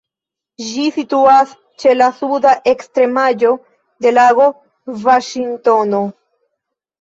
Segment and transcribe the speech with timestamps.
[0.67, 1.51] Ĝi situas
[1.83, 3.51] ĉe la suda ekstremaĵo
[4.07, 4.49] de Lago
[5.05, 6.03] Vaŝingtono.